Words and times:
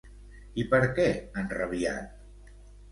I 0.63 0.65
per 0.71 0.79
què 1.01 1.07
enrabiat? 1.43 2.21